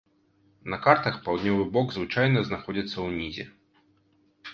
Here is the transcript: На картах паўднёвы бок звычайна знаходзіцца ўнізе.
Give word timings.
На 0.73 0.77
картах 0.85 1.19
паўднёвы 1.27 1.63
бок 1.75 1.87
звычайна 1.97 2.39
знаходзіцца 2.47 2.97
ўнізе. 3.07 3.45